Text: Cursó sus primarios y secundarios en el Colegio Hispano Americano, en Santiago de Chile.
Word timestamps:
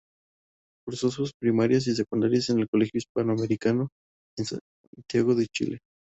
Cursó 0.83 1.11
sus 1.11 1.31
primarios 1.39 1.85
y 1.85 1.93
secundarios 1.95 2.49
en 2.49 2.57
el 2.57 2.67
Colegio 2.67 2.97
Hispano 2.97 3.33
Americano, 3.33 3.89
en 4.35 4.45
Santiago 4.45 5.35
de 5.35 5.45
Chile. 5.45 5.79